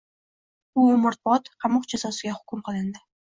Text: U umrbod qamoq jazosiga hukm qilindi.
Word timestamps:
U 0.83 0.85
umrbod 0.93 1.51
qamoq 1.65 1.87
jazosiga 1.93 2.35
hukm 2.39 2.65
qilindi. 2.71 3.05